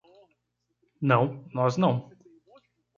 Não, 0.99 1.47
nós 1.53 1.77
não! 1.77 2.09